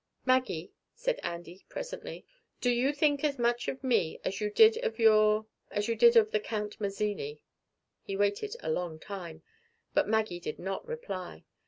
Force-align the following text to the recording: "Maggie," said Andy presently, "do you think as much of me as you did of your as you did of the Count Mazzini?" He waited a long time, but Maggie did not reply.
"Maggie," 0.25 0.71
said 0.95 1.19
Andy 1.21 1.63
presently, 1.69 2.25
"do 2.59 2.71
you 2.71 2.91
think 2.91 3.23
as 3.23 3.37
much 3.37 3.67
of 3.67 3.83
me 3.83 4.19
as 4.23 4.41
you 4.41 4.49
did 4.49 4.77
of 4.77 4.97
your 4.97 5.45
as 5.69 5.87
you 5.87 5.93
did 5.95 6.15
of 6.17 6.31
the 6.31 6.39
Count 6.39 6.79
Mazzini?" 6.81 7.43
He 8.01 8.17
waited 8.17 8.55
a 8.63 8.71
long 8.71 8.97
time, 8.97 9.43
but 9.93 10.07
Maggie 10.09 10.39
did 10.39 10.57
not 10.57 10.83
reply. 10.87 11.45